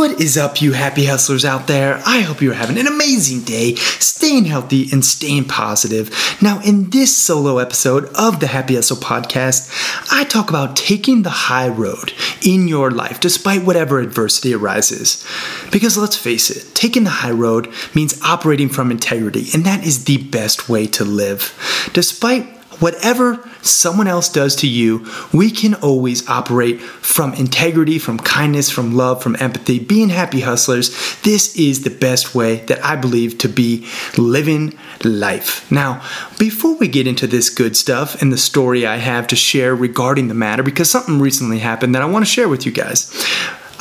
What 0.00 0.18
is 0.18 0.38
up, 0.38 0.62
you 0.62 0.72
happy 0.72 1.04
hustlers 1.04 1.44
out 1.44 1.66
there? 1.66 2.00
I 2.06 2.20
hope 2.22 2.40
you're 2.40 2.54
having 2.54 2.78
an 2.78 2.86
amazing 2.86 3.42
day, 3.42 3.74
staying 3.74 4.46
healthy 4.46 4.88
and 4.90 5.04
staying 5.04 5.44
positive. 5.44 6.10
Now, 6.40 6.58
in 6.62 6.88
this 6.88 7.14
solo 7.14 7.58
episode 7.58 8.06
of 8.14 8.40
the 8.40 8.46
Happy 8.46 8.76
Hustle 8.76 8.96
podcast, 8.96 9.70
I 10.10 10.24
talk 10.24 10.48
about 10.48 10.74
taking 10.74 11.22
the 11.22 11.28
high 11.28 11.68
road 11.68 12.14
in 12.40 12.66
your 12.66 12.90
life 12.90 13.20
despite 13.20 13.66
whatever 13.66 13.98
adversity 13.98 14.54
arises. 14.54 15.22
Because 15.70 15.98
let's 15.98 16.16
face 16.16 16.48
it, 16.48 16.74
taking 16.74 17.04
the 17.04 17.10
high 17.10 17.30
road 17.30 17.70
means 17.94 18.22
operating 18.22 18.70
from 18.70 18.90
integrity, 18.90 19.48
and 19.52 19.66
that 19.66 19.84
is 19.84 20.06
the 20.06 20.16
best 20.16 20.66
way 20.66 20.86
to 20.86 21.04
live. 21.04 21.52
Despite 21.92 22.59
whatever 22.80 23.48
someone 23.62 24.06
else 24.06 24.28
does 24.28 24.56
to 24.56 24.68
you, 24.68 25.06
we 25.32 25.50
can 25.50 25.74
always 25.74 26.28
operate 26.28 26.80
from 26.80 27.34
integrity, 27.34 27.98
from 27.98 28.18
kindness, 28.18 28.70
from 28.70 28.96
love, 28.96 29.22
from 29.22 29.36
empathy, 29.38 29.78
being 29.78 30.08
happy 30.08 30.40
hustlers. 30.40 30.90
This 31.22 31.56
is 31.56 31.82
the 31.82 31.90
best 31.90 32.34
way 32.34 32.56
that 32.66 32.84
I 32.84 32.96
believe 32.96 33.38
to 33.38 33.48
be 33.48 33.86
living 34.16 34.76
life. 35.04 35.70
Now, 35.70 36.02
before 36.38 36.76
we 36.76 36.88
get 36.88 37.06
into 37.06 37.26
this 37.26 37.50
good 37.50 37.76
stuff 37.76 38.20
and 38.20 38.32
the 38.32 38.38
story 38.38 38.86
I 38.86 38.96
have 38.96 39.26
to 39.28 39.36
share 39.36 39.74
regarding 39.74 40.28
the 40.28 40.34
matter, 40.34 40.62
because 40.62 40.90
something 40.90 41.20
recently 41.20 41.58
happened 41.58 41.94
that 41.94 42.02
I 42.02 42.06
want 42.06 42.24
to 42.24 42.30
share 42.30 42.48
with 42.48 42.66
you 42.66 42.72
guys, 42.72 43.10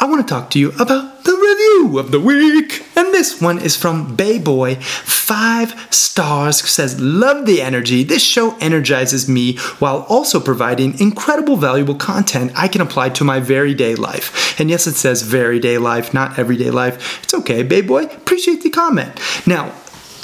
I 0.02 0.05
want 0.05 0.25
to 0.25 0.33
talk 0.33 0.50
to 0.52 0.59
you 0.59 0.72
about 0.80 1.25
the 1.25 1.33
review 1.33 2.00
of 2.00 2.11
the 2.11 2.22
week. 2.22 2.86
And 2.95 3.14
this 3.14 3.42
one 3.42 3.59
is 3.59 3.75
from 3.75 4.16
Bayboy. 4.16 4.81
Five 4.81 5.94
stars 5.94 6.61
says, 6.69 7.02
Love 7.02 7.45
the 7.45 7.61
energy. 7.61 8.03
This 8.03 8.23
show 8.23 8.56
energizes 8.61 9.28
me 9.28 9.58
while 9.80 10.06
also 10.08 10.39
providing 10.39 10.97
incredible, 11.02 11.58
valuable 11.58 11.95
content 11.95 12.53
I 12.56 12.69
can 12.69 12.80
apply 12.80 13.09
to 13.09 13.25
my 13.25 13.41
very 13.41 13.73
day 13.73 13.95
life. 13.95 14.58
And 14.58 14.69
yes, 14.69 14.88
it 14.88 14.95
says 14.95 15.22
very 15.22 15.59
day 15.59 15.78
life, 15.78 16.13
not 16.13 16.39
everyday 16.39 16.72
life. 16.72 17.22
It's 17.23 17.34
okay, 17.34 17.61
Bayboy. 17.61 18.16
Appreciate 18.16 18.63
the 18.63 18.69
comment. 18.69 19.19
Now, 19.45 19.73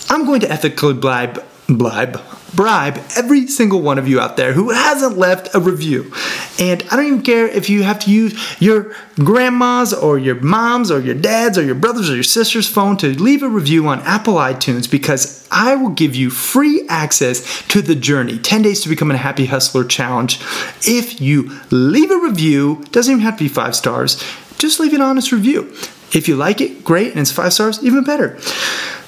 I'm 0.10 0.26
going 0.26 0.40
to 0.40 0.50
ethically 0.50 0.94
bribe, 0.94 1.44
bribe, 1.68 2.22
bribe 2.54 2.98
every 3.18 3.48
single 3.48 3.82
one 3.82 3.98
of 3.98 4.08
you 4.08 4.22
out 4.22 4.38
there 4.38 4.54
who 4.54 4.70
hasn't 4.70 5.18
left 5.18 5.54
a 5.54 5.60
review. 5.60 6.14
And 6.58 6.84
I 6.90 6.96
don't 6.96 7.06
even 7.06 7.22
care 7.22 7.48
if 7.48 7.70
you 7.70 7.84
have 7.84 8.00
to 8.00 8.12
use 8.12 8.62
your 8.62 8.96
grandma's 9.16 9.94
or 9.94 10.18
your 10.18 10.36
mom's 10.36 10.90
or 10.90 11.02
your 11.02 11.16
dad's 11.16 11.58
or 11.58 11.64
your 11.64 11.76
brother's 11.76 12.10
or 12.10 12.16
your 12.16 12.24
sister's 12.24 12.68
phone 12.68 12.96
to 12.98 13.10
leave 13.20 13.44
a 13.44 13.50
review 13.50 13.88
on 13.88 14.00
Apple 14.02 14.36
iTunes 14.36 14.90
because 14.90 15.46
I 15.52 15.76
will 15.76 15.90
give 15.90 16.16
you 16.16 16.30
free 16.30 16.86
access 16.88 17.62
to 17.68 17.82
the 17.82 17.96
journey 17.96 18.38
10 18.38 18.62
days 18.62 18.82
to 18.82 18.90
become 18.90 19.12
a 19.12 19.18
happy 19.18 19.48
hustler 19.48 19.84
challenge. 19.84 20.40
If 20.88 21.20
you 21.20 21.60
leave 21.72 22.12
a 22.12 22.20
review, 22.20 22.86
doesn't 22.92 23.12
even 23.12 23.24
have 23.24 23.38
to 23.38 23.44
be 23.44 23.50
five 23.50 23.76
stars, 23.76 24.24
just 24.58 24.80
leave 24.80 24.94
an 24.94 25.02
honest 25.02 25.34
review. 25.34 25.74
If 26.14 26.30
you 26.30 26.38
like 26.38 26.62
it, 26.62 26.86
great, 26.86 27.12
and 27.12 27.20
it's 27.20 27.32
five 27.32 27.52
stars, 27.54 27.84
even 27.84 28.04
better 28.04 28.40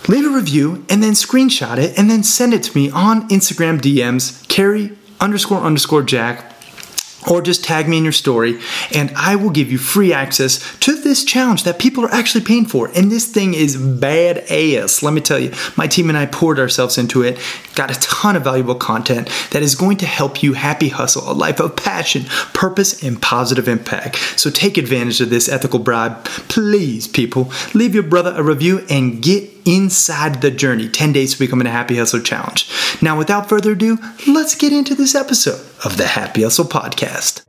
leave 0.10 0.26
a 0.26 0.30
review 0.30 0.86
and 0.88 1.04
then 1.04 1.12
screenshot 1.12 1.78
it 1.78 1.98
and 2.00 2.10
then 2.10 2.24
send 2.24 2.54
it 2.54 2.64
to 2.64 2.78
me 2.78 2.90
on 2.92 3.28
Instagram 3.28 3.78
DMs, 3.78 4.48
Cary 4.48 4.98
underscore 5.20 5.60
underscore 5.60 6.02
Jack 6.02 6.57
or 7.30 7.42
just 7.42 7.64
tag 7.64 7.88
me 7.88 7.98
in 7.98 8.04
your 8.04 8.14
story 8.14 8.60
and 8.94 9.12
I 9.16 9.36
will 9.36 9.50
give 9.50 9.72
you 9.72 9.78
free 9.78 10.14
access 10.14 10.78
to 10.80 10.96
this 11.02 11.24
challenge 11.24 11.64
that 11.64 11.80
people 11.80 12.06
are 12.06 12.14
actually 12.14 12.44
paying 12.44 12.66
for. 12.66 12.90
And 12.96 13.12
this 13.12 13.26
thing 13.26 13.54
is 13.54 13.78
bad 13.78 14.40
ass. 14.50 15.04
Let 15.04 15.14
me 15.14 15.22
tell 15.22 15.40
you, 15.40 15.52
my 15.76 15.88
team 15.88 16.10
and 16.10 16.18
I 16.18 16.26
poured 16.26 16.60
ourselves 16.60 16.98
into 16.98 17.24
it, 17.24 17.40
got 17.76 17.96
a 17.96 18.00
ton 18.00 18.36
of 18.36 18.44
valuable 18.44 18.76
content 18.76 19.30
that 19.52 19.64
is 19.64 19.76
going 19.76 19.98
to 19.98 20.06
help 20.06 20.42
you 20.42 20.54
happy 20.54 20.90
hustle 20.90 21.30
a 21.30 21.34
life 21.34 21.60
of 21.60 21.76
passion, 21.76 22.26
purpose, 22.54 23.04
and 23.04 23.22
positive 23.22 23.68
impact. 23.68 24.18
So 24.40 24.50
take 24.50 24.78
advantage 24.78 25.22
of 25.22 25.30
this 25.30 25.50
ethical 25.50 25.80
bribe. 25.80 26.24
Please, 26.26 27.08
people, 27.08 27.52
leave 27.74 27.94
your 27.94 28.04
brother 28.04 28.34
a 28.36 28.44
review 28.44 28.86
and 28.90 29.22
get 29.22 29.57
inside 29.68 30.42
the 30.42 30.50
journey 30.50 30.88
10 30.88 31.14
days 31.14 31.34
to 31.34 31.40
becoming 31.40 31.68
a 31.68 31.72
happy 31.72 31.98
hustler 31.98 32.22
challenge. 32.22 32.70
Now, 33.02 33.18
without 33.18 33.50
further 33.50 33.74
ado, 33.74 34.00
let's 34.28 34.56
get 34.56 34.74
into 34.74 34.96
this 34.96 35.14
episode 35.14 35.60
of 35.84 35.98
the 35.98 36.08
Happy 36.08 36.44
Hustle 36.44 36.66
Podcast. 36.66 37.47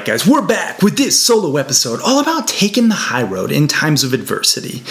Right, 0.00 0.06
guys, 0.06 0.26
we're 0.26 0.40
back 0.40 0.80
with 0.80 0.96
this 0.96 1.20
solo 1.20 1.58
episode 1.58 2.00
all 2.00 2.20
about 2.20 2.48
taking 2.48 2.88
the 2.88 2.94
high 2.94 3.22
road 3.22 3.52
in 3.52 3.68
times 3.68 4.02
of 4.02 4.14
adversity. 4.14 4.82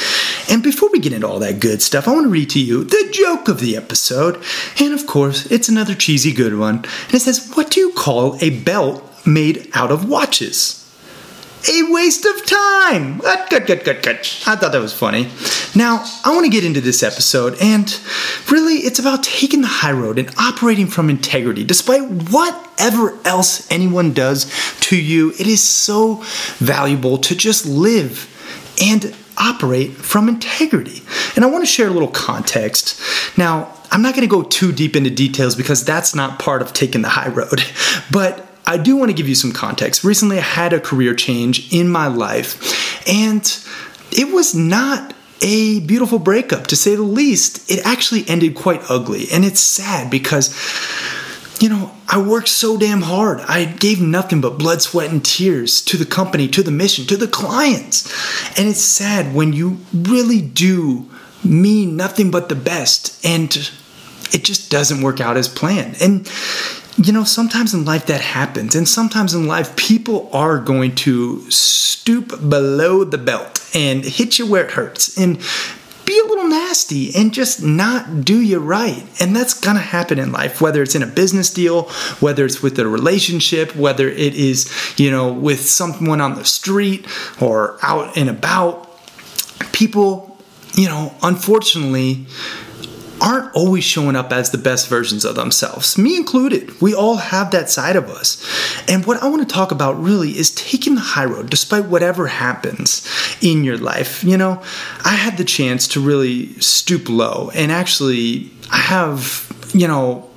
And 0.54 0.62
before 0.62 0.90
we 0.92 1.00
get 1.00 1.14
into 1.14 1.28
all 1.28 1.40
that 1.40 1.60
good 1.60 1.82
stuff, 1.82 2.08
I 2.08 2.14
want 2.14 2.26
to 2.26 2.30
read 2.30 2.52
to 2.52 2.60
you 2.60 2.84
the 2.84 3.10
joke 3.12 3.48
of 3.48 3.60
the 3.60 3.76
episode. 3.76 4.40
And 4.80 4.94
of 4.94 5.08
course, 5.08 5.48
it's 5.48 5.68
another 5.68 5.96
cheesy 5.96 6.32
good 6.32 6.60
one. 6.60 6.76
And 7.08 7.16
it 7.16 7.22
says, 7.22 7.52
What 7.56 7.72
do 7.72 7.80
you 7.80 7.92
call 7.94 8.38
a 8.40 8.52
belt 8.52 9.04
made 9.26 9.72
out 9.74 9.92
of 9.92 10.08
watches? 10.08 10.76
A 11.68 11.92
waste 11.92 12.26
of 12.26 12.46
time. 12.46 13.20
Good, 13.50 13.68
good, 13.68 13.84
good, 13.84 14.04
good. 14.04 14.18
I 14.48 14.56
thought 14.56 14.72
that 14.72 14.82
was 14.82 14.94
funny. 14.94 15.30
Now, 15.76 16.04
I 16.24 16.34
want 16.34 16.46
to 16.46 16.52
get 16.52 16.64
into 16.64 16.82
this 16.82 17.04
episode, 17.04 17.58
and 17.62 18.00
really, 18.50 18.76
it's 18.76 19.00
about 19.00 19.24
taking 19.24 19.62
the 19.62 19.68
high 19.68 19.92
road 19.92 20.20
and 20.20 20.34
operating 20.38 20.88
from 20.88 21.10
integrity. 21.10 21.64
Despite 21.64 22.04
whatever 22.32 23.18
else 23.26 23.70
anyone 23.72 24.14
does 24.14 24.52
to 24.82 24.96
you, 24.96 25.32
it 25.32 25.48
is 25.48 25.62
so 25.62 26.24
valuable 26.58 27.18
to 27.18 27.36
just 27.36 27.66
live 27.66 28.28
and 28.82 29.16
operate 29.38 29.92
from 29.92 30.30
integrity. 30.30 31.02
And 31.36 31.46
I 31.46 31.48
want 31.48 31.64
to 31.64 31.72
share 31.72 31.88
a 31.88 31.92
little 31.92 32.10
context. 32.10 33.02
Now, 33.38 33.74
I'm 33.92 34.02
not 34.02 34.14
going 34.14 34.28
to 34.28 34.32
go 34.32 34.44
too 34.44 34.72
deep 34.72 34.96
into 34.96 35.10
details 35.10 35.56
because 35.56 35.84
that's 35.84 36.14
not 36.14 36.40
part 36.40 36.62
of 36.62 36.74
taking 36.74 37.02
the 37.02 37.10
high 37.10 37.30
road, 37.30 37.64
but 38.12 38.49
I 38.70 38.78
do 38.78 38.96
want 38.96 39.10
to 39.10 39.16
give 39.16 39.28
you 39.28 39.34
some 39.34 39.52
context. 39.52 40.04
Recently, 40.04 40.38
I 40.38 40.42
had 40.42 40.74
a 40.74 40.80
career 40.80 41.16
change 41.16 41.74
in 41.74 41.90
my 41.90 42.06
life, 42.06 43.08
and 43.08 43.42
it 44.12 44.32
was 44.32 44.54
not 44.54 45.16
a 45.42 45.80
beautiful 45.80 46.20
breakup, 46.20 46.68
to 46.68 46.76
say 46.76 46.94
the 46.94 47.02
least. 47.02 47.70
It 47.72 47.84
actually 47.84 48.30
ended 48.30 48.54
quite 48.54 48.84
ugly, 48.90 49.26
and 49.34 49.44
it's 49.44 49.60
sad 49.60 50.10
because. 50.10 50.56
You 51.62 51.68
know, 51.68 51.92
I 52.08 52.22
worked 52.22 52.48
so 52.48 52.78
damn 52.78 53.02
hard. 53.02 53.42
I 53.42 53.66
gave 53.66 54.00
nothing 54.00 54.40
but 54.40 54.58
blood, 54.58 54.82
sweat, 54.82 55.12
and 55.12 55.26
tears 55.26 55.82
to 55.82 55.98
the 55.98 56.06
company, 56.06 56.48
to 56.48 56.64
the 56.64 56.72
mission, 56.72 57.06
to 57.08 57.18
the 57.18 57.28
clients. 57.28 58.08
And 58.58 58.70
it's 58.70 58.80
sad 58.80 59.36
when 59.36 59.52
you 59.52 59.80
really 59.92 60.40
do 60.40 61.10
mean 61.44 61.98
nothing 61.98 62.32
but 62.32 62.48
the 62.48 62.56
best 62.56 63.26
and 63.26 63.70
it 64.32 64.46
just 64.46 64.72
doesn't 64.72 65.02
work 65.02 65.20
out 65.20 65.36
as 65.36 65.50
planned. 65.50 66.02
And 66.02 66.26
you 67.02 67.14
know, 67.14 67.24
sometimes 67.24 67.74
in 67.74 67.86
life 67.86 68.08
that 68.08 68.20
happens, 68.20 68.76
and 68.76 68.88
sometimes 68.88 69.34
in 69.34 69.48
life 69.48 69.76
people 69.78 70.30
are 70.34 70.60
going 70.60 70.96
to 70.96 71.50
stoop 71.50 72.30
below 72.50 73.06
the 73.06 73.18
belt 73.18 73.70
and 73.74 74.04
hit 74.04 74.38
you 74.38 74.46
where 74.46 74.66
it 74.66 74.72
hurts 74.72 75.18
and 75.18 75.40
be 76.06 76.20
a 76.20 76.28
little 76.28 76.48
nasty 76.48 77.16
and 77.16 77.34
just 77.34 77.64
not 77.64 78.26
do 78.26 78.42
you 78.42 78.60
right. 78.60 79.06
And 79.22 79.36
that's 79.36 79.54
gonna 79.54 79.80
happen 79.80 80.20
in 80.20 80.32
life, 80.32 80.60
whether 80.60 80.82
it's 80.82 80.96
in 80.96 81.04
a 81.04 81.08
business 81.08 81.54
deal, 81.54 81.84
whether 82.20 82.46
it's 82.46 82.62
with 82.62 82.78
a 82.80 82.88
relationship, 82.88 83.76
whether 83.76 84.10
it 84.10 84.34
is, 84.36 84.70
you 84.98 85.12
know, 85.12 85.32
with 85.32 85.62
someone 85.62 86.20
on 86.20 86.36
the 86.36 86.46
street 86.46 87.06
or 87.40 87.78
out 87.82 88.18
and 88.18 88.30
about. 88.30 88.88
People, 89.72 90.38
you 90.74 90.88
know, 90.88 91.14
unfortunately, 91.22 92.26
aren't 93.22 93.54
always 93.54 93.84
showing 93.84 94.16
up 94.16 94.32
as 94.32 94.52
the 94.52 94.58
best 94.58 94.88
versions 94.88 95.26
of 95.26 95.36
themselves, 95.36 95.98
me 95.98 96.16
included. 96.16 96.80
We 96.82 96.94
all 96.94 97.18
have 97.18 97.52
that 97.52 97.70
side 97.70 97.96
of 97.96 98.10
us. 98.10 98.44
And 98.90 99.06
what 99.06 99.22
I 99.22 99.28
want 99.28 99.48
to 99.48 99.54
talk 99.54 99.72
about 99.72 100.02
really 100.02 100.32
is 100.32 100.52
taking 100.52 100.96
the 100.96 101.02
high 101.02 101.26
road 101.26 101.50
despite 101.50 101.86
whatever 101.86 102.28
happens 102.28 103.08
in 103.42 103.64
your 103.64 103.78
life. 103.78 104.24
You 104.24 104.38
know, 104.38 104.62
I 105.04 105.16
had 105.16 105.38
the 105.38 105.46
chance 105.46 105.88
to 105.90 106.00
really 106.00 106.54
stoop 106.60 107.10
low 107.10 107.52
and 107.54 107.72
actually 107.72 108.52
I 108.72 108.78
have, 108.78 109.52
you 109.74 109.88
know, 109.88 110.30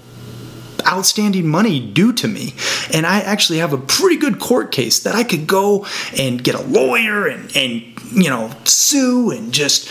outstanding 0.87 1.47
money 1.47 1.81
due 1.81 2.13
to 2.13 2.29
me. 2.29 2.55
And 2.93 3.07
I 3.07 3.21
actually 3.21 3.59
have 3.59 3.73
a 3.73 3.79
pretty 3.79 4.17
good 4.17 4.41
court 4.41 4.73
case 4.73 5.01
that 5.01 5.15
I 5.15 5.25
could 5.25 5.47
go 5.47 5.87
and 6.17 6.43
get 6.43 6.55
a 6.55 6.63
lawyer 6.63 7.27
and, 7.27 7.57
and 7.57 7.83
you 8.13 8.29
know, 8.29 8.51
sue 8.65 9.31
and 9.31 9.53
just 9.53 9.89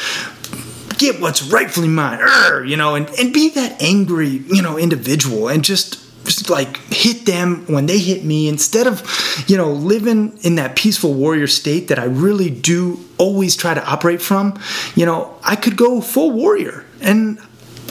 get 1.01 1.19
what's 1.19 1.41
rightfully 1.41 1.87
mine, 1.87 2.19
you 2.67 2.77
know, 2.77 2.95
and, 2.95 3.09
and 3.19 3.33
be 3.33 3.49
that 3.49 3.81
angry, 3.81 4.43
you 4.47 4.61
know, 4.61 4.77
individual 4.77 5.49
and 5.49 5.63
just 5.63 5.97
just 6.23 6.51
like 6.51 6.77
hit 6.93 7.25
them 7.25 7.65
when 7.65 7.87
they 7.87 7.97
hit 7.97 8.23
me 8.23 8.47
instead 8.47 8.85
of 8.85 9.01
you 9.47 9.57
know 9.57 9.71
living 9.71 10.37
in 10.43 10.53
that 10.53 10.75
peaceful 10.75 11.15
warrior 11.15 11.47
state 11.47 11.87
that 11.87 11.97
I 11.97 12.03
really 12.03 12.51
do 12.51 12.99
always 13.17 13.55
try 13.55 13.73
to 13.73 13.83
operate 13.83 14.21
from. 14.21 14.59
You 14.95 15.07
know 15.07 15.35
I 15.43 15.55
could 15.55 15.75
go 15.75 15.99
full 15.99 16.31
warrior 16.31 16.85
and 17.01 17.39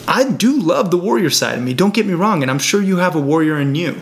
I 0.07 0.29
do 0.29 0.59
love 0.59 0.91
the 0.91 0.97
warrior 0.97 1.29
side 1.29 1.57
of 1.57 1.63
me, 1.63 1.73
don't 1.73 1.93
get 1.93 2.05
me 2.05 2.13
wrong, 2.13 2.41
and 2.41 2.51
I'm 2.51 2.59
sure 2.59 2.81
you 2.81 2.97
have 2.97 3.15
a 3.15 3.21
warrior 3.21 3.59
in 3.59 3.75
you. 3.75 4.01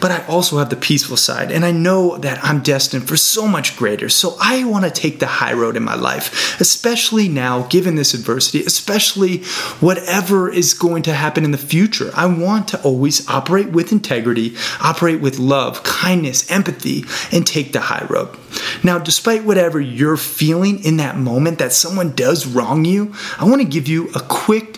But 0.00 0.10
I 0.10 0.24
also 0.26 0.58
have 0.58 0.70
the 0.70 0.76
peaceful 0.76 1.16
side, 1.16 1.50
and 1.50 1.64
I 1.64 1.72
know 1.72 2.16
that 2.18 2.42
I'm 2.44 2.60
destined 2.60 3.08
for 3.08 3.16
so 3.16 3.48
much 3.48 3.76
greater. 3.76 4.08
So 4.08 4.36
I 4.40 4.64
want 4.64 4.84
to 4.84 4.90
take 4.90 5.18
the 5.18 5.26
high 5.26 5.52
road 5.52 5.76
in 5.76 5.82
my 5.82 5.94
life, 5.94 6.60
especially 6.60 7.28
now, 7.28 7.62
given 7.64 7.96
this 7.96 8.14
adversity, 8.14 8.64
especially 8.64 9.38
whatever 9.80 10.52
is 10.52 10.74
going 10.74 11.02
to 11.04 11.14
happen 11.14 11.44
in 11.44 11.50
the 11.50 11.58
future. 11.58 12.10
I 12.14 12.26
want 12.26 12.68
to 12.68 12.82
always 12.82 13.28
operate 13.28 13.70
with 13.70 13.92
integrity, 13.92 14.54
operate 14.80 15.20
with 15.20 15.38
love, 15.38 15.82
kindness, 15.82 16.50
empathy, 16.50 17.04
and 17.32 17.46
take 17.46 17.72
the 17.72 17.80
high 17.80 18.06
road. 18.08 18.36
Now, 18.82 18.98
despite 18.98 19.44
whatever 19.44 19.80
you're 19.80 20.16
feeling 20.16 20.84
in 20.84 20.96
that 20.98 21.16
moment 21.16 21.58
that 21.58 21.72
someone 21.72 22.14
does 22.14 22.46
wrong 22.46 22.84
you, 22.84 23.14
I 23.38 23.44
want 23.44 23.60
to 23.62 23.68
give 23.68 23.88
you 23.88 24.10
a 24.14 24.20
quick 24.20 24.69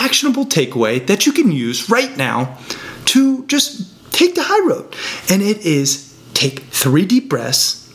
actionable 0.00 0.46
takeaway 0.46 1.06
that 1.06 1.26
you 1.26 1.32
can 1.32 1.52
use 1.52 1.90
right 1.90 2.16
now 2.16 2.58
to 3.04 3.44
just 3.46 4.12
take 4.12 4.34
the 4.34 4.42
high 4.42 4.66
road. 4.66 4.96
And 5.28 5.42
it 5.42 5.58
is 5.66 6.18
take 6.32 6.60
three 6.60 7.04
deep 7.04 7.28
breaths. 7.28 7.86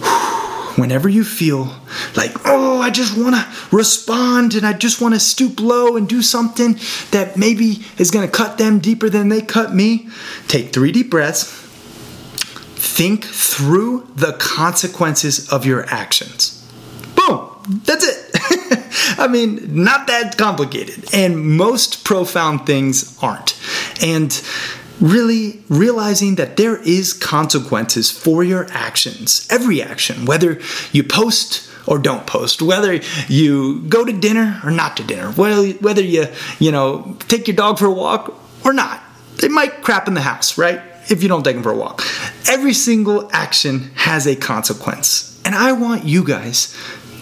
Whenever 0.76 1.08
you 1.08 1.24
feel 1.24 1.74
like, 2.16 2.32
oh, 2.44 2.80
I 2.80 2.90
just 2.90 3.16
want 3.16 3.34
to 3.34 3.76
respond 3.76 4.54
and 4.54 4.66
I 4.66 4.72
just 4.72 5.00
want 5.00 5.14
to 5.14 5.20
stoop 5.20 5.60
low 5.60 5.96
and 5.96 6.08
do 6.08 6.22
something 6.22 6.78
that 7.12 7.36
maybe 7.36 7.84
is 7.98 8.10
going 8.10 8.26
to 8.26 8.32
cut 8.32 8.58
them 8.58 8.78
deeper 8.78 9.08
than 9.08 9.28
they 9.28 9.40
cut 9.40 9.74
me, 9.74 10.08
take 10.48 10.72
three 10.72 10.92
deep 10.92 11.10
breaths. 11.10 11.44
Think 12.78 13.24
through 13.24 14.08
the 14.14 14.34
consequences 14.34 15.50
of 15.50 15.66
your 15.66 15.86
actions. 15.86 16.62
Boom, 17.14 17.50
that's 17.84 18.06
it. 18.06 18.25
I 19.18 19.28
mean, 19.28 19.84
not 19.84 20.06
that 20.06 20.36
complicated. 20.36 21.14
And 21.14 21.56
most 21.56 22.04
profound 22.04 22.66
things 22.66 23.16
aren't. 23.22 23.58
And 24.02 24.40
really 25.00 25.62
realizing 25.68 26.36
that 26.36 26.56
there 26.56 26.76
is 26.82 27.12
consequences 27.12 28.10
for 28.10 28.42
your 28.42 28.66
actions, 28.70 29.46
every 29.50 29.82
action, 29.82 30.24
whether 30.24 30.60
you 30.92 31.04
post 31.04 31.68
or 31.86 31.98
don't 31.98 32.26
post, 32.26 32.62
whether 32.62 32.94
you 33.28 33.82
go 33.82 34.04
to 34.04 34.12
dinner 34.12 34.60
or 34.64 34.70
not 34.70 34.96
to 34.96 35.04
dinner, 35.04 35.30
whether, 35.32 36.02
you, 36.02 36.26
you 36.58 36.72
know, 36.72 37.16
take 37.28 37.46
your 37.46 37.56
dog 37.56 37.78
for 37.78 37.86
a 37.86 37.92
walk 37.92 38.34
or 38.64 38.72
not. 38.72 39.02
They 39.36 39.48
might 39.48 39.82
crap 39.82 40.08
in 40.08 40.14
the 40.14 40.22
house, 40.22 40.58
right? 40.58 40.80
If 41.08 41.22
you 41.22 41.28
don't 41.28 41.44
take 41.44 41.54
them 41.54 41.62
for 41.62 41.70
a 41.70 41.76
walk. 41.76 42.02
Every 42.48 42.72
single 42.72 43.30
action 43.32 43.90
has 43.94 44.26
a 44.26 44.34
consequence. 44.34 45.40
And 45.44 45.54
I 45.54 45.72
want 45.72 46.04
you 46.04 46.24
guys 46.24 46.74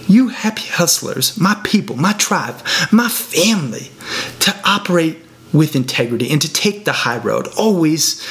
you 0.07 0.29
happy 0.29 0.67
hustlers, 0.67 1.39
my 1.39 1.59
people, 1.63 1.95
my 1.95 2.13
tribe, 2.13 2.55
my 2.91 3.09
family, 3.09 3.91
to 4.39 4.55
operate 4.63 5.19
with 5.53 5.75
integrity 5.75 6.31
and 6.31 6.41
to 6.41 6.51
take 6.51 6.85
the 6.85 6.91
high 6.91 7.17
road 7.17 7.47
always 7.57 8.25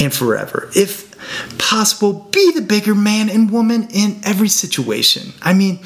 and 0.00 0.12
forever. 0.12 0.70
If 0.76 1.06
possible, 1.58 2.28
be 2.30 2.52
the 2.52 2.60
bigger 2.60 2.94
man 2.94 3.28
and 3.28 3.50
woman 3.50 3.88
in 3.90 4.20
every 4.24 4.48
situation. 4.48 5.32
I 5.42 5.54
mean, 5.54 5.80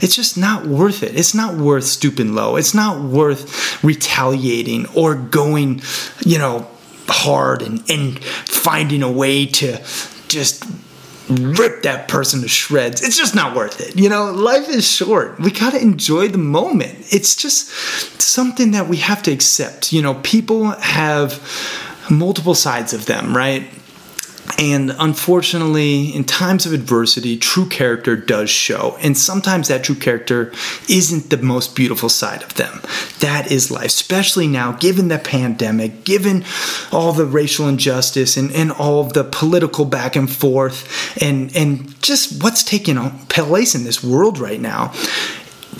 it's 0.00 0.14
just 0.14 0.36
not 0.36 0.66
worth 0.66 1.02
it. 1.02 1.16
It's 1.16 1.34
not 1.34 1.56
worth 1.56 1.84
stooping 1.84 2.34
low. 2.34 2.56
It's 2.56 2.74
not 2.74 3.02
worth 3.02 3.82
retaliating 3.82 4.86
or 4.94 5.14
going, 5.14 5.82
you 6.24 6.38
know, 6.38 6.68
hard 7.08 7.62
and, 7.62 7.82
and 7.90 8.22
finding 8.22 9.02
a 9.02 9.10
way 9.10 9.46
to 9.46 9.82
just 10.28 10.64
rip 11.28 11.82
that 11.82 12.08
person 12.08 12.42
to 12.42 12.48
shreds. 12.48 13.02
It's 13.02 13.16
just 13.16 13.34
not 13.34 13.56
worth 13.56 13.80
it. 13.80 13.98
You 13.98 14.08
know, 14.08 14.30
life 14.30 14.68
is 14.68 14.86
short. 14.86 15.38
We 15.38 15.50
got 15.50 15.72
to 15.72 15.80
enjoy 15.80 16.28
the 16.28 16.38
moment. 16.38 17.12
It's 17.12 17.34
just 17.34 17.68
something 18.20 18.72
that 18.72 18.88
we 18.88 18.98
have 18.98 19.22
to 19.24 19.32
accept. 19.32 19.92
You 19.92 20.02
know, 20.02 20.14
people 20.22 20.70
have 20.72 21.40
multiple 22.10 22.54
sides 22.54 22.92
of 22.92 23.06
them, 23.06 23.36
right? 23.36 23.68
And 24.58 24.94
unfortunately, 24.98 26.14
in 26.14 26.24
times 26.24 26.66
of 26.66 26.72
adversity, 26.72 27.36
true 27.36 27.68
character 27.68 28.14
does 28.16 28.50
show. 28.50 28.96
And 29.00 29.16
sometimes 29.16 29.68
that 29.68 29.84
true 29.84 29.94
character 29.94 30.52
isn't 30.88 31.30
the 31.30 31.38
most 31.38 31.74
beautiful 31.74 32.08
side 32.08 32.42
of 32.42 32.54
them. 32.54 32.80
That 33.20 33.50
is 33.50 33.70
life, 33.70 33.86
especially 33.86 34.46
now, 34.46 34.72
given 34.72 35.08
the 35.08 35.18
pandemic, 35.18 36.04
given 36.04 36.44
all 36.92 37.12
the 37.12 37.26
racial 37.26 37.68
injustice 37.68 38.36
and, 38.36 38.52
and 38.52 38.70
all 38.70 39.00
of 39.00 39.14
the 39.14 39.24
political 39.24 39.84
back 39.84 40.14
and 40.14 40.30
forth, 40.30 41.22
and, 41.22 41.54
and 41.56 42.00
just 42.02 42.42
what's 42.42 42.62
taking 42.62 42.96
place 43.28 43.74
in 43.74 43.84
this 43.84 44.04
world 44.04 44.38
right 44.38 44.60
now 44.60 44.92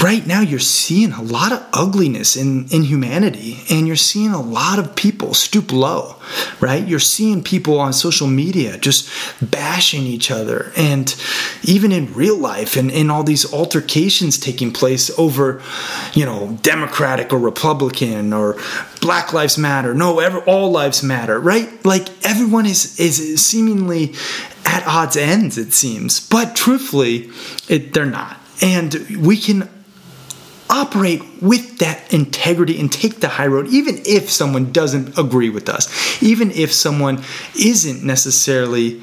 right 0.03 0.27
now 0.27 0.41
you're 0.41 0.59
seeing 0.59 1.13
a 1.13 1.23
lot 1.23 1.53
of 1.53 1.67
ugliness 1.73 2.37
in, 2.37 2.67
in 2.69 2.83
humanity 2.83 3.59
and 3.71 3.87
you're 3.87 3.97
seeing 3.97 4.31
a 4.31 4.41
lot 4.41 4.79
of 4.79 4.95
people 4.97 5.35
stoop 5.35 5.73
low 5.73 6.17
right? 6.61 6.87
You're 6.87 7.01
seeing 7.01 7.43
people 7.43 7.79
on 7.79 7.93
social 7.93 8.27
media 8.27 8.79
just 8.79 9.09
bashing 9.43 10.03
each 10.03 10.31
other 10.31 10.73
and 10.77 11.15
even 11.63 11.93
in 11.93 12.13
real 12.15 12.39
life 12.39 12.77
and 12.77 12.91
in 12.91 13.11
all 13.11 13.23
these 13.23 13.53
altercations 13.53 14.39
taking 14.39 14.73
place 14.73 15.17
over 15.19 15.63
you 16.15 16.25
know 16.25 16.59
democratic 16.63 17.33
or 17.33 17.39
republican 17.39 18.33
or 18.33 18.57
black 19.01 19.33
lives 19.33 19.59
matter 19.59 19.95
no 19.95 20.21
ever 20.21 20.39
all 20.41 20.71
lives 20.71 21.03
matter 21.03 21.39
right? 21.39 21.85
Like 21.85 22.09
everyone 22.25 22.67
is 22.67 22.99
is 22.99 23.45
seemingly 23.45 24.15
at 24.65 24.87
odds 24.87 25.17
ends 25.17 25.59
it 25.59 25.73
seems 25.73 26.27
but 26.29 26.57
truthfully 26.57 27.31
it, 27.69 27.93
they're 27.93 28.07
not 28.07 28.39
and 28.63 28.95
we 29.19 29.37
can 29.37 29.69
operate 30.75 31.23
with 31.41 31.79
that 31.79 32.13
integrity 32.13 32.81
and 32.81 32.91
take 32.91 33.21
the 33.21 33.29
high 33.29 33.47
road, 33.47 33.69
even 33.69 33.97
if 34.05 34.29
someone 34.29 34.73
doesn't 34.73 35.17
agree 35.17 35.49
with 35.49 35.69
us, 35.69 36.21
even 36.21 36.51
if 36.51 36.73
someone 36.73 37.23
isn't 37.57 38.03
necessarily 38.03 39.01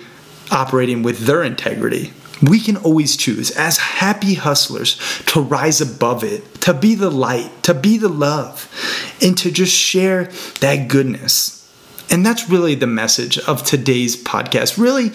operating 0.51 1.01
with 1.01 1.19
their 1.19 1.43
integrity. 1.43 2.11
We 2.41 2.59
can 2.59 2.75
always 2.77 3.15
choose, 3.15 3.51
as 3.51 3.77
happy 3.77 4.33
hustlers, 4.33 4.97
to 5.27 5.39
rise 5.39 5.79
above 5.79 6.23
it, 6.25 6.61
to 6.61 6.73
be 6.73 6.95
the 6.95 7.11
light, 7.11 7.63
to 7.63 7.73
be 7.73 7.97
the 7.97 8.09
love, 8.09 8.69
and 9.21 9.37
to 9.37 9.49
just 9.49 9.73
share 9.73 10.25
that 10.59 10.89
goodness. 10.89 11.57
And 12.09 12.25
that's 12.25 12.49
really 12.49 12.75
the 12.75 12.87
message 12.87 13.37
of 13.37 13.63
today's 13.63 14.21
podcast. 14.21 14.77
Really, 14.77 15.11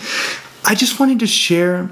I 0.64 0.74
just 0.74 0.98
wanted 0.98 1.18
to 1.18 1.26
share 1.26 1.90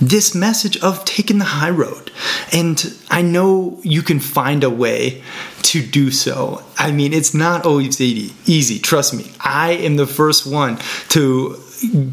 this 0.00 0.34
message 0.34 0.76
of 0.78 1.04
taking 1.04 1.38
the 1.38 1.44
high 1.44 1.70
road. 1.70 2.10
And 2.52 2.94
I 3.10 3.22
know 3.22 3.78
you 3.82 4.02
can 4.02 4.20
find 4.20 4.64
a 4.64 4.70
way 4.70 5.22
to 5.62 5.84
do 5.84 6.10
so. 6.10 6.62
I 6.78 6.92
mean, 6.92 7.12
it's 7.12 7.34
not 7.34 7.66
always 7.66 8.00
easy, 8.00 8.78
trust 8.78 9.14
me. 9.14 9.32
I 9.40 9.72
am 9.72 9.96
the 9.96 10.06
first 10.06 10.46
one 10.46 10.78
to 11.10 11.54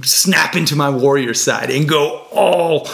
snap 0.03 0.55
into 0.55 0.75
my 0.75 0.89
warrior 0.89 1.33
side 1.33 1.71
and 1.71 1.87
go 1.87 2.25
all 2.31 2.87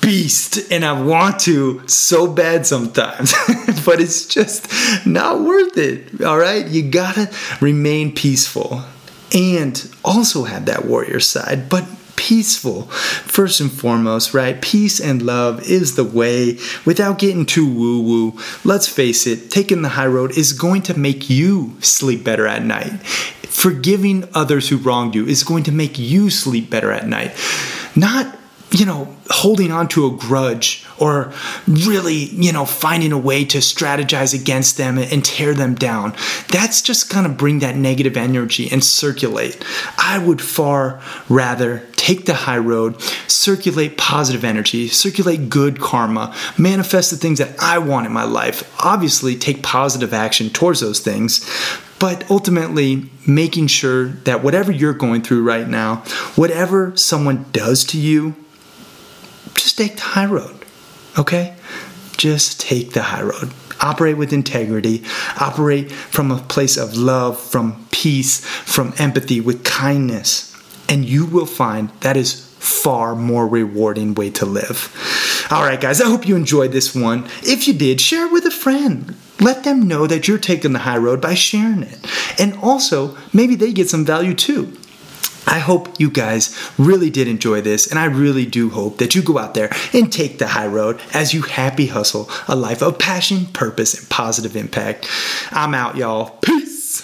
beast 0.00 0.70
and 0.70 0.84
I 0.84 1.00
want 1.00 1.40
to 1.40 1.86
so 1.88 2.26
bad 2.26 2.66
sometimes, 2.66 3.32
but 3.84 4.00
it's 4.00 4.26
just 4.26 4.68
not 5.06 5.40
worth 5.40 5.76
it. 5.76 6.22
All 6.22 6.38
right, 6.38 6.66
you 6.66 6.82
gotta 6.88 7.30
remain 7.60 8.14
peaceful 8.14 8.84
and 9.34 9.90
also 10.04 10.44
have 10.44 10.66
that 10.66 10.84
warrior 10.84 11.20
side, 11.20 11.68
but 11.68 11.84
peaceful. 12.24 12.84
First 13.26 13.60
and 13.60 13.70
foremost, 13.70 14.32
right? 14.32 14.60
Peace 14.62 14.98
and 14.98 15.20
love 15.20 15.62
is 15.68 15.94
the 15.94 16.04
way 16.04 16.58
without 16.86 17.18
getting 17.18 17.44
too 17.44 17.70
woo 17.70 18.00
woo. 18.00 18.40
Let's 18.64 18.88
face 18.88 19.26
it, 19.26 19.50
taking 19.50 19.82
the 19.82 19.90
high 19.90 20.06
road 20.06 20.38
is 20.38 20.54
going 20.54 20.80
to 20.84 20.98
make 20.98 21.28
you 21.28 21.76
sleep 21.80 22.24
better 22.24 22.46
at 22.46 22.64
night. 22.64 22.92
Forgiving 23.46 24.26
others 24.32 24.70
who 24.70 24.78
wronged 24.78 25.14
you 25.14 25.26
is 25.26 25.44
going 25.44 25.64
to 25.64 25.72
make 25.72 25.98
you 25.98 26.30
sleep 26.30 26.70
better 26.70 26.90
at 26.90 27.06
night. 27.06 27.36
Not 27.94 28.38
you 28.70 28.86
know, 28.86 29.14
holding 29.30 29.70
on 29.70 29.86
to 29.86 30.06
a 30.06 30.10
grudge 30.10 30.84
or 31.04 31.32
really, 31.68 32.14
you 32.14 32.50
know, 32.50 32.64
finding 32.64 33.12
a 33.12 33.18
way 33.18 33.44
to 33.44 33.58
strategize 33.58 34.32
against 34.32 34.78
them 34.78 34.96
and 34.96 35.22
tear 35.22 35.52
them 35.52 35.74
down. 35.74 36.14
That's 36.50 36.80
just 36.80 37.12
going 37.12 37.24
to 37.24 37.30
bring 37.30 37.58
that 37.58 37.76
negative 37.76 38.16
energy 38.16 38.70
and 38.72 38.82
circulate. 38.82 39.62
I 39.98 40.18
would 40.18 40.40
far 40.40 41.02
rather 41.28 41.86
take 41.96 42.24
the 42.24 42.34
high 42.34 42.58
road, 42.58 43.00
circulate 43.28 43.98
positive 43.98 44.44
energy, 44.44 44.88
circulate 44.88 45.50
good 45.50 45.78
karma, 45.78 46.34
manifest 46.56 47.10
the 47.10 47.16
things 47.18 47.38
that 47.38 47.54
I 47.58 47.78
want 47.78 48.06
in 48.06 48.12
my 48.12 48.24
life. 48.24 48.74
Obviously, 48.82 49.36
take 49.36 49.62
positive 49.62 50.14
action 50.14 50.48
towards 50.48 50.80
those 50.80 51.00
things, 51.00 51.46
but 51.98 52.28
ultimately 52.30 53.10
making 53.26 53.66
sure 53.66 54.08
that 54.08 54.42
whatever 54.42 54.72
you're 54.72 54.94
going 54.94 55.20
through 55.20 55.42
right 55.42 55.68
now, 55.68 55.96
whatever 56.34 56.96
someone 56.96 57.44
does 57.52 57.84
to 57.84 57.98
you, 57.98 58.34
just 59.54 59.78
take 59.78 59.96
the 59.96 60.02
high 60.02 60.26
road, 60.26 60.63
okay? 61.18 61.56
Just 62.16 62.60
take 62.60 62.92
the 62.92 63.02
high 63.02 63.22
road. 63.22 63.52
Operate 63.80 64.16
with 64.16 64.32
integrity, 64.32 65.02
operate 65.40 65.90
from 65.90 66.30
a 66.30 66.38
place 66.38 66.76
of 66.76 66.96
love, 66.96 67.38
from 67.38 67.86
peace, 67.90 68.44
from 68.44 68.94
empathy, 68.98 69.40
with 69.40 69.64
kindness, 69.64 70.56
and 70.88 71.04
you 71.04 71.26
will 71.26 71.46
find 71.46 71.90
that 72.00 72.16
is 72.16 72.48
far 72.58 73.14
more 73.14 73.46
rewarding 73.46 74.14
way 74.14 74.30
to 74.30 74.46
live. 74.46 75.46
All 75.50 75.62
right, 75.62 75.80
guys, 75.80 76.00
I 76.00 76.06
hope 76.06 76.26
you 76.26 76.36
enjoyed 76.36 76.72
this 76.72 76.94
one. 76.94 77.24
If 77.42 77.68
you 77.68 77.74
did, 77.74 78.00
share 78.00 78.26
it 78.26 78.32
with 78.32 78.46
a 78.46 78.50
friend. 78.50 79.14
Let 79.40 79.64
them 79.64 79.86
know 79.86 80.06
that 80.06 80.26
you're 80.26 80.38
taking 80.38 80.72
the 80.72 80.78
high 80.80 80.96
road 80.96 81.20
by 81.20 81.34
sharing 81.34 81.82
it. 81.82 81.98
And 82.38 82.54
also, 82.62 83.16
maybe 83.32 83.54
they 83.54 83.72
get 83.72 83.90
some 83.90 84.04
value 84.04 84.34
too. 84.34 84.72
I 85.46 85.58
hope 85.58 86.00
you 86.00 86.10
guys 86.10 86.56
really 86.78 87.10
did 87.10 87.28
enjoy 87.28 87.60
this, 87.60 87.86
and 87.86 87.98
I 87.98 88.06
really 88.06 88.46
do 88.46 88.70
hope 88.70 88.98
that 88.98 89.14
you 89.14 89.22
go 89.22 89.38
out 89.38 89.54
there 89.54 89.70
and 89.92 90.12
take 90.12 90.38
the 90.38 90.48
high 90.48 90.66
road 90.66 91.00
as 91.12 91.34
you 91.34 91.42
happy 91.42 91.86
hustle 91.86 92.28
a 92.48 92.56
life 92.56 92.82
of 92.82 92.98
passion, 92.98 93.46
purpose, 93.46 93.98
and 93.98 94.08
positive 94.08 94.56
impact. 94.56 95.08
I'm 95.50 95.74
out, 95.74 95.96
y'all. 95.96 96.30
Peace. 96.42 97.02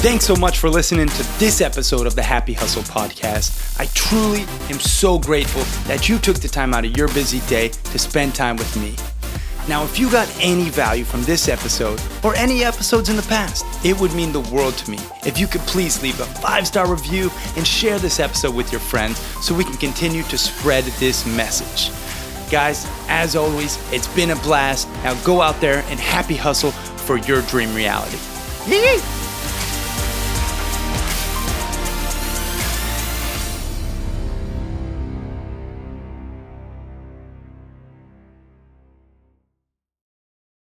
Thanks 0.00 0.24
so 0.24 0.36
much 0.36 0.58
for 0.58 0.70
listening 0.70 1.08
to 1.08 1.38
this 1.40 1.60
episode 1.60 2.06
of 2.06 2.14
the 2.14 2.22
Happy 2.22 2.52
Hustle 2.52 2.84
Podcast. 2.84 3.80
I 3.80 3.86
truly 3.94 4.42
am 4.72 4.78
so 4.78 5.18
grateful 5.18 5.62
that 5.88 6.08
you 6.08 6.18
took 6.18 6.36
the 6.36 6.48
time 6.48 6.72
out 6.72 6.84
of 6.84 6.96
your 6.96 7.08
busy 7.08 7.40
day 7.48 7.70
to 7.70 7.98
spend 7.98 8.34
time 8.34 8.56
with 8.56 8.76
me. 8.76 8.94
Now, 9.68 9.84
if 9.84 9.98
you 9.98 10.10
got 10.10 10.34
any 10.40 10.70
value 10.70 11.04
from 11.04 11.22
this 11.24 11.46
episode 11.46 12.00
or 12.24 12.34
any 12.36 12.64
episodes 12.64 13.10
in 13.10 13.16
the 13.16 13.22
past, 13.22 13.66
it 13.84 14.00
would 14.00 14.14
mean 14.14 14.32
the 14.32 14.40
world 14.40 14.74
to 14.78 14.90
me 14.90 14.98
if 15.26 15.38
you 15.38 15.46
could 15.46 15.60
please 15.62 16.02
leave 16.02 16.18
a 16.20 16.24
five 16.24 16.66
star 16.66 16.90
review 16.90 17.30
and 17.56 17.66
share 17.66 17.98
this 17.98 18.18
episode 18.18 18.54
with 18.54 18.72
your 18.72 18.80
friends 18.80 19.18
so 19.44 19.54
we 19.54 19.64
can 19.64 19.76
continue 19.76 20.22
to 20.24 20.38
spread 20.38 20.84
this 20.98 21.26
message. 21.26 21.92
Guys, 22.50 22.86
as 23.08 23.36
always, 23.36 23.78
it's 23.92 24.08
been 24.14 24.30
a 24.30 24.36
blast. 24.36 24.88
Now 25.04 25.14
go 25.22 25.42
out 25.42 25.60
there 25.60 25.84
and 25.88 26.00
happy 26.00 26.36
hustle 26.36 26.70
for 26.70 27.18
your 27.18 27.42
dream 27.42 27.74
reality. 27.74 28.16